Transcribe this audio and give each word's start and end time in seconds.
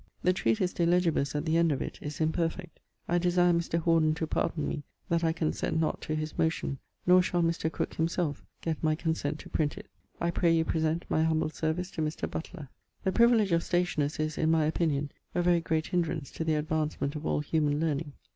The 0.23 0.33
treatise 0.33 0.73
De 0.73 0.83
Legibus, 0.83 1.35
at 1.35 1.45
the 1.45 1.57
end 1.57 1.71
of 1.71 1.79
it, 1.79 1.99
is 2.01 2.19
imperfect. 2.19 2.79
I 3.07 3.19
desire 3.19 3.53
Mr. 3.53 3.77
Horne 3.77 4.15
to 4.15 4.25
pardon 4.25 4.67
me 4.67 4.81
that 5.09 5.23
I 5.23 5.31
consent 5.31 5.79
not 5.79 6.01
to 6.01 6.15
his 6.15 6.39
motion, 6.39 6.79
nor 7.05 7.21
shall 7.21 7.43
Mr. 7.43 7.71
Crooke 7.71 7.93
himselfe 7.93 8.43
get 8.63 8.81
my 8.81 8.95
consent 8.95 9.37
to 9.41 9.49
print 9.51 9.77
it. 9.77 9.85
I 10.19 10.31
pray 10.31 10.51
you 10.55 10.65
present 10.65 11.05
my 11.07 11.21
humble 11.23 11.49
service 11.49 11.91
to 11.91 12.01
Mr. 12.01 12.27
Butler. 12.27 12.69
The 13.03 13.11
priviledge 13.11 13.51
of 13.51 13.61
stationers 13.61 14.19
is 14.19 14.39
(in 14.39 14.49
my 14.49 14.65
opinion) 14.65 15.11
a 15.35 15.43
very 15.43 15.61
great 15.61 15.85
hinderance 15.91 16.31
to 16.31 16.43
the 16.43 16.55
advancement 16.55 17.15
of 17.15 17.23
all 17.27 17.41
humane 17.41 17.79
learning. 17.79 18.13